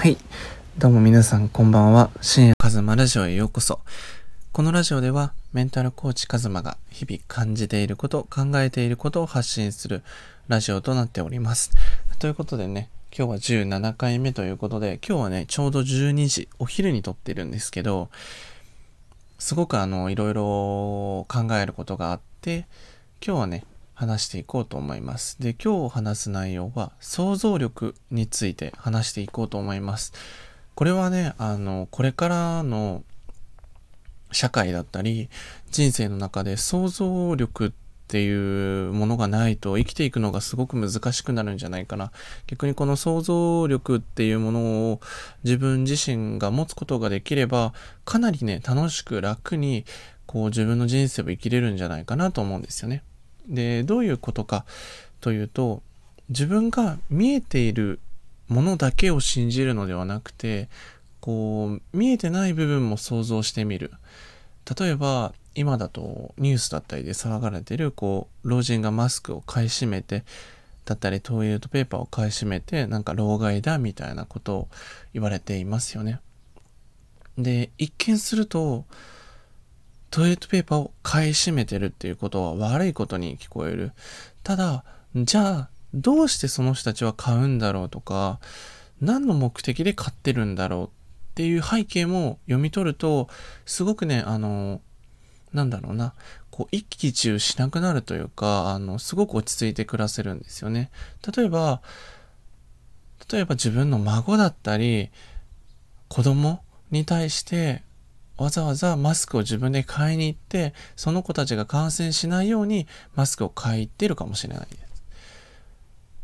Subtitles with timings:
[0.00, 0.16] はい。
[0.78, 2.10] どうも皆さんこんばんは。
[2.22, 3.80] 深夜カズマラジオへようこそ。
[4.50, 10.02] このラジオではメンタルコーチカズマが日々感じていること、考えていることを発信する
[10.48, 11.72] ラジオとなっております。
[12.18, 13.36] ということでね、今日は
[13.68, 18.08] 17回目ということで、今日はね、ちょうど12時、お昼に撮ってるんですけど、
[19.38, 22.66] すごくあの、いろいろ考えることがあって、
[23.22, 23.64] 今日はね、
[24.00, 25.36] 話していこうと思います。
[25.42, 30.14] で、今日話す内容は想像力について話していこうと思います。
[30.74, 33.04] これはね、あの、これからの
[34.32, 35.28] 社会だったり、
[35.70, 37.70] 人生の中で想像力っ
[38.08, 42.10] ていうものがないと生きていくのがすごく難しくなるんじゃないかな。
[42.46, 44.60] 逆にこの想像力っていうもの
[44.92, 45.00] を
[45.44, 47.74] 自分自身が持つことができれば、
[48.06, 49.84] かなりね、楽しく楽に
[50.24, 53.02] こう自分の人生を生きれるんじゃないかなと思うんですよね。
[53.50, 54.64] で、どういうことか
[55.20, 55.82] というと、
[56.28, 57.98] 自分が見えている
[58.48, 60.68] ものだけを信じるのではなくて、
[61.20, 63.92] こう、見えてない部分も想像してみる。
[64.78, 70.24] 例えば、今だとニュースだったりで騒がれてる、こう、老人がマスクを買い占めて、
[70.84, 74.68] だったりトイレットペーパーを買い占めて、なんか老害だみたいなことを
[75.12, 76.20] 言われていますよね。
[77.36, 78.84] で、一見すると、
[80.10, 83.92] トイレットペーパーを買い占めてるっていうことは悪いことに聞こえる。
[84.42, 88.40] ただ、じゃあ、どうしてその人たちは買うんだろうとか、
[89.00, 90.90] 何の目的で買ってるんだろうっ
[91.34, 93.28] ていう背景も読み取ると、
[93.66, 94.80] すごくね、あの、
[95.52, 96.14] なんだろうな、
[96.50, 100.90] こう、一喜一憂しなくなるというか、あの、すごく落ち着いて暮らせるんですよね。
[101.36, 101.82] 例えば、
[103.32, 105.10] 例えば自分の孫だったり、
[106.08, 107.82] 子供に対して
[108.40, 115.04] わざわざマスクを自分で買いに行って、その子たちが感染しないようにマスクを買いってるかもしれないです。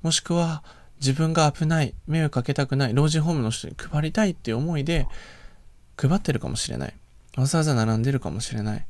[0.00, 0.62] もしくは、
[1.00, 5.06] 自分が危ない、迷惑かけたくない、老人ホームの人に配りたいっていう思いで
[5.98, 6.94] 配ってるかもしれない。
[7.36, 8.86] わざわざ並んでるかもしれない。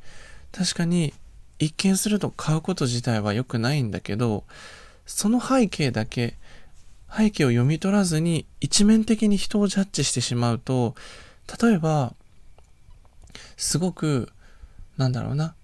[0.53, 1.13] 確かに、
[1.59, 4.45] 一見すると買うこと自体は良くないんだけど、
[5.05, 6.37] その背景だけ、
[7.13, 10.95] 背景を読み取らずに一面的に人をジャッジしてしまうと、
[11.61, 12.13] 例えば、
[13.57, 14.31] すごく、
[14.97, 15.55] なんだろうな。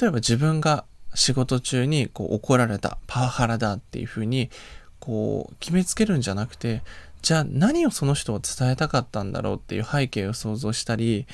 [0.00, 0.84] 例えば自分が
[1.14, 4.50] 仕事中にこう怒られた、パワハラだっていうふうに、
[4.98, 6.82] こう決めつけるんじゃなくて、
[7.22, 11.26] じゃあ何をその人を伝えたかったんだろうっていう背景を想像したり、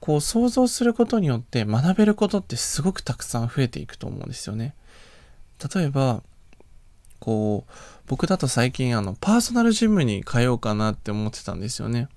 [0.00, 4.74] こう想像することによって学べることってすごくたくさん増えていくと思うんですよね。
[5.74, 6.22] 例えば、
[7.18, 7.72] こう、
[8.06, 12.08] 僕だと最近あの、パーソナルジムに通おうかなって思ってたんですよね。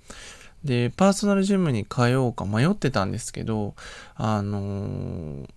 [0.64, 3.76] で、パーソナルジムに通おうか迷ってたんですけど、
[4.16, 5.50] あのー、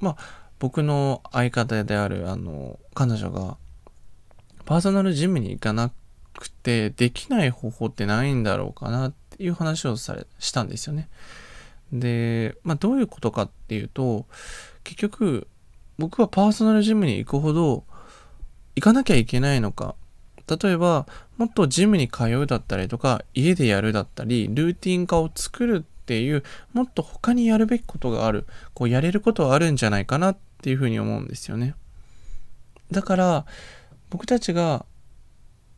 [0.00, 0.16] まあ、
[0.58, 3.56] 僕の相方である、あの、彼女が、
[4.64, 5.90] パーソナルジムに行かな
[6.38, 11.08] くて、できない方法ってないんだろうかなっていう話をされ、したんですよね。
[11.92, 14.26] で、まあ、どういうことかっていうと、
[14.84, 15.48] 結局、
[15.98, 17.84] 僕はパーソナルジムに行くほど、
[18.76, 19.94] 行かなきゃいけないのか
[20.48, 21.06] 例えば、
[21.36, 31.74] もっとジムに通うだったりとか、家でやるだったり、ルーティン化を作るっていう、もっと他にやるべきことがある、こうやれることはあるんじゃないかなっていうふうに思うんですよね。
[32.90, 33.46] だから、
[34.10, 34.84] 僕たちが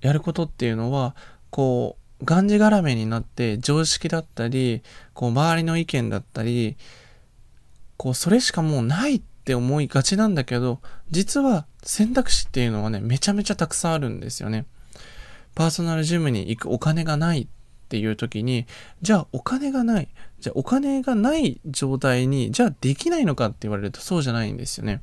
[0.01, 1.15] やることっていうのは、
[1.51, 4.83] こう、がんじがらめになって常識だったり、
[5.15, 6.77] こう、周りの意見だったり、
[7.97, 14.67] こう、それしかもうないって思いがちなんだけど、実は選択肢っていうのはね、めちゃめちゃたくさんあるんですよね。
[15.55, 17.47] パーソナルジムに行くお金がないっ
[17.89, 18.67] ていう時に、
[19.03, 20.09] じゃあお金がない。
[20.41, 25.01] じゃあお金がない状態に、じゃあできないのかって言われるとそうじゃないんですよね。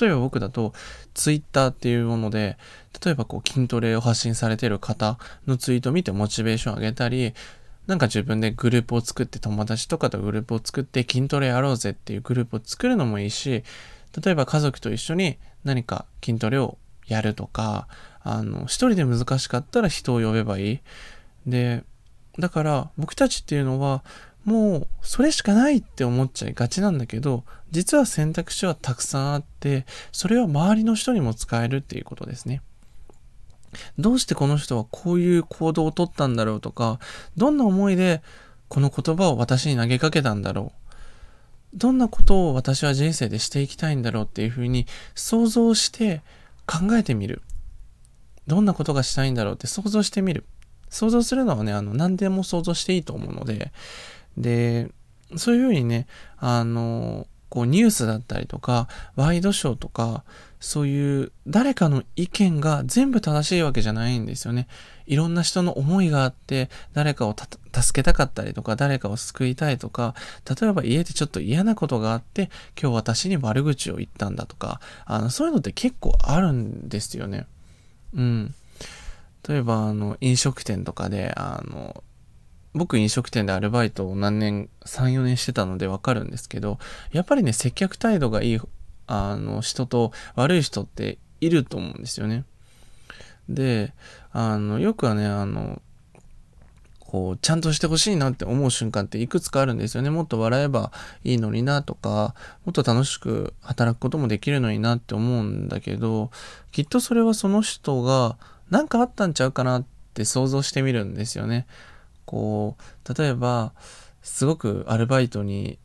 [0.00, 0.72] 例えば僕だと、
[1.12, 2.56] ツイッターっていうもので、
[3.04, 7.34] 例えばこう筋トレを発信されてる方のツイートを見てモチベーション上げたり、
[7.86, 13.64] なんか自分でグループを作って友達とかとグループを作って筋トレやろうぜっていうグループを作るのもいいし、
[14.22, 17.88] 例えば家族と一緒に何か筋トレをやるとか、
[18.22, 20.80] あの、一人で難しかったら人を呼べばいい。
[21.46, 21.84] で、
[22.38, 24.02] だから僕たちっていうのは
[24.44, 32.62] もうそれしかないって思っちゃいがちなんだけど、実は選択肢はたくさんあって、それを周りの人にも使えるっていうことですね。
[33.98, 36.98] どうしてこの人はこういう行動をとったんだろうとか、
[37.36, 38.22] どんな思いで
[38.68, 40.83] この言葉を私に投げかけたんだろう。
[41.74, 46.22] どんなことを私は人生でしていきたいんだろうっていうふうに想像して
[46.66, 47.42] 考えてみる。
[48.46, 50.44] どんなことがしたいんだろうって想像してみる。
[50.88, 53.72] 想像するのはね、あの、何でも想像していいと思うので、
[54.36, 54.90] で、
[55.36, 56.06] そういうふうにね、
[56.38, 60.24] あの、こうニュースだったりとか、ワイドショーとか、
[60.58, 64.66] そういう誰かの意見が全部正しいわけじゃないんですよね。
[65.06, 67.36] いろんな人の思いがあって、誰かを
[67.72, 70.16] 助けたかったりとか、誰かを救いたいとか、
[70.60, 77.46] 例えば家でちょっと嫌なことがあって、今日私に悪口を言ったんだとか、あの、そういうのって結構あるんですよね。
[78.16, 78.54] うん。
[79.48, 82.02] 例えば、あの、飲食店とかで、あの、
[82.74, 86.78] 僕飲食店でアルバイトを何年、3、4年してたのでわかるんですけど、
[87.12, 88.60] やっぱりね、接客態度がいい、
[89.06, 92.44] あの、人と悪い人っていると思うんですよね。
[93.48, 93.92] で、
[94.32, 95.80] あの、よくはね、あの、
[96.98, 100.10] こう、ちゃんとしてほしいなって思う瞬間っていくつかあるんですよね。
[100.10, 100.90] もっと笑えば
[101.22, 102.34] いいのになとか、
[102.64, 106.32] もっと楽しく働くこともできるのになって思うんだけど、
[106.72, 108.36] きっとそれはその人が
[108.68, 109.84] 何かあったんちゃうかなっ
[110.14, 111.68] て想像してみるんですよね。
[112.26, 113.72] こう、例えば、
[114.22, 115.78] すごくアルバイトに、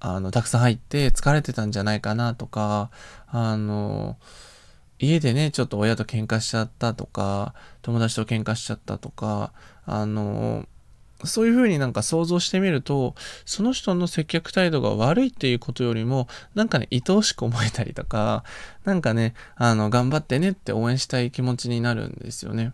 [0.00, 2.90] あの、たくさん入って疲れてたんじゃないかなとか、
[3.26, 4.18] あの、
[4.98, 9.52] 家でね、ちょっと親と喧嘩しちゃったとか、友達と喧嘩しちゃったとか、
[9.86, 10.66] あの、
[11.24, 13.14] そういうふうになんか想像してみると、
[13.46, 18.44] その人の接客態度が悪いっていうことよりも、なんかね、愛おしく思えたりとか、
[18.84, 22.72] なんかね、あの、頑張ってねって応援したい気持ちになるんですよね。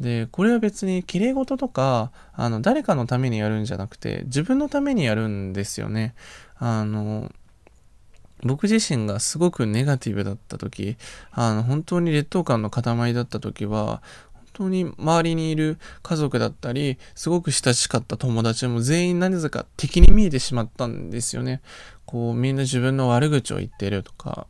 [0.00, 6.14] で、これは別に綺麗事とか、あの、誰かのためにやるんじゃなくて、自分のためにやるんですよね。
[6.58, 7.32] あの、
[8.42, 10.96] 僕自身がすごくネガティブだった時、
[11.32, 14.02] あの、本当に劣等感の塊だった時は、
[14.34, 21.62] 本当に周りにいる家族だったり、すごく親しかった友達も全員何故か敵に見えてしまったんですよね。
[22.04, 24.46] こう、みんな自分の悪口を言ってるとか、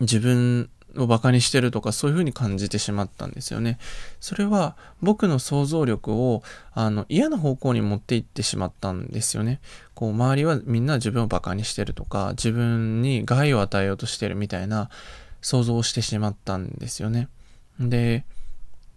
[0.00, 3.78] 自分を馬鹿にしてるとかそういう風に感じてしまったんですよね。
[4.20, 9.60] それは僕の想像力をあの嫌な方向に持っていってしまったんですよね。
[9.94, 14.90] こう周りはみんな自分を馬鹿にしてるとか自分に害を与えようとしてるみたいな
[15.40, 17.28] 想像をしてしまったんですよね。
[17.78, 18.24] で、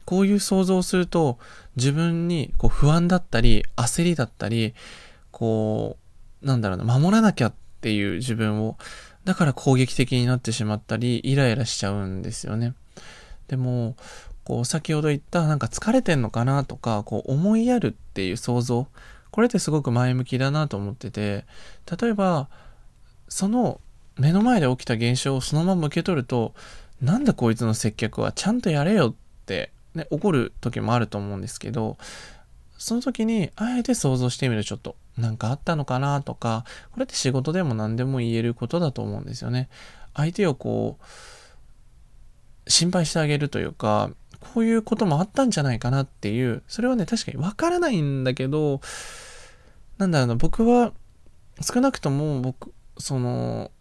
[0.05, 1.37] こういう想像をすると
[1.75, 4.73] 自分にこう不安だったり焦りだったり
[5.31, 5.97] こ
[6.41, 8.77] うなんだろうな守らなきゃっていう自分を
[9.25, 12.73] だから攻撃的になってしまったり、イライラしちゃうんですよね。
[13.47, 13.95] でも、
[14.43, 18.87] こう、先ほど言った、なんか疲れてんのかなとか、こう、思いやるっていう想像。
[19.31, 21.45] これってすごく前向きだなと思ってて、
[21.99, 22.49] 例えば、
[23.27, 23.79] その
[24.17, 26.53] 目の前で起きた現象をそのまま受け取ると、
[27.01, 31.97] なんだこいつの接客はちゃんとやれよって、ね、怒る時もあると思うんですけど、
[32.77, 34.95] その時に、あえて想像してみる、ちょっと。
[35.19, 39.69] なんかあったのかなとか、これって仕事でも何でも言えることだと思うんですよね。
[40.13, 48.81] 相手をこう、心配してあげるというか、こういうこともあったんじゃないかなっていう、それはね、確かにわからないんだけど、
[49.97, 50.93] なんだろうな、僕は、
[51.61, 53.71] 少なくとも僕、その、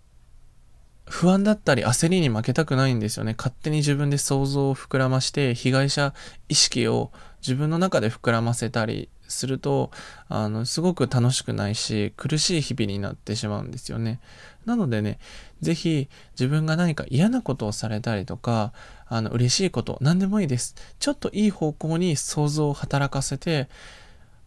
[1.09, 3.35] 不安だったり焦りに負けたくないんですよね。
[3.37, 6.13] 勝手に自分で想像を膨らまして被害者
[6.49, 9.91] 意識を自分の中で膨らませたりすると
[10.29, 14.21] あのすごく楽しくないし苦しい日々になってしまうんですよね。
[14.67, 15.19] なのでね
[15.61, 18.73] 是非自分が何か嫌なことをされたりとか
[19.07, 20.75] あの嬉しいこと何でもいいです。
[20.99, 23.69] ちょっといい方向に想像を働かせて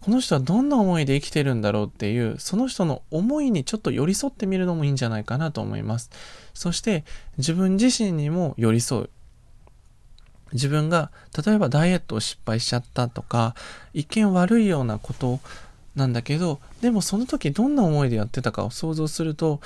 [0.01, 6.09] この人はどんな思いで生きてるんだろうっていう、その人の思いにちょっと寄り添ってみるのもいいんじゃないかなと思います。
[6.55, 7.05] そして
[7.37, 9.09] 自分自身にも寄り添う。
[10.53, 11.11] 自分が
[11.45, 13.55] 例えばダイエットを失敗しちゃったとか、
[13.93, 15.39] 一見悪いようなこと
[15.95, 19.61] なんだけど、でもその時どんな思いでやってたかを想像すると、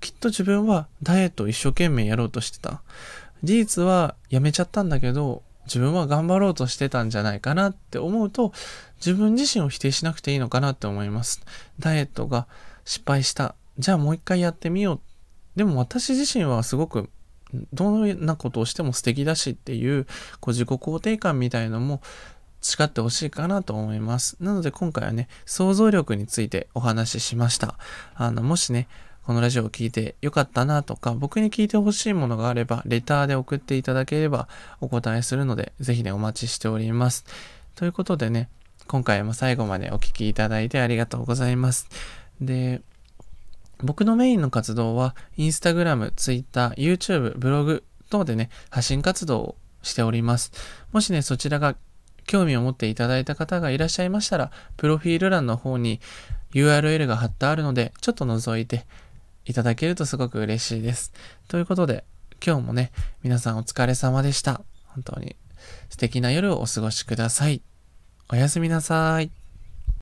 [0.00, 2.82] きっと自分はダイエットを一生懸命やろうとしてた。
[3.42, 8.52] 事実はやめちゃったんだけど、自分は頑張ろうとしてたんじゃないかなって思うと、
[8.96, 11.42] 自分自身を否定しなくていいのかなって思います。
[11.78, 12.46] ダイエットが
[12.84, 13.54] 失敗した。
[13.78, 15.00] じゃあもう一回やってみよう。
[15.56, 17.10] でも私自身はすごく
[17.72, 20.04] どんなことをしても素敵だしっていう
[20.40, 22.00] こう自己肯定感みたいのも
[22.60, 24.36] 誓ってほしいかなと思います。
[24.40, 27.76] なので今回はね、想像力についてお話ししました。
[28.14, 28.88] あの、もしね、
[29.24, 34.48] このラジオを聴いてよかったなとか、僕に聞いてほしいものがあれば、レターで送っていただければ
[34.80, 37.24] お答えするので、ぜひね、お待ちしております。
[37.74, 38.48] ということでね、
[38.86, 41.88] 今回も最後までお聴きいただいてありがとうございます。
[42.40, 42.80] で、
[43.82, 50.52] 僕のメインの活動は、インスタグラム、ツイッター、YouTube、ブログ等でね、発信活動をしております。
[50.92, 51.76] もしね、そちらが
[52.26, 56.00] 興味を持っていただいた方がいらっしゃいましたら、プロフィール欄の方に
[56.52, 58.86] URL が貼ってあるので、ちょっと覗いて
[59.44, 61.12] いただけるとすごく嬉しいです。
[61.48, 62.04] ということで、
[62.44, 62.92] 今日もね、
[63.22, 64.62] 皆さんお疲れ様でした。
[64.86, 65.36] 本当に
[65.90, 67.62] 素敵な夜をお過ごしください。
[68.30, 69.37] おやすみなさい。